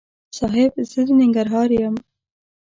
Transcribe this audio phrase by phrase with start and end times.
[0.37, 0.71] صاحب!
[0.89, 1.95] زه د ننګرهار یم.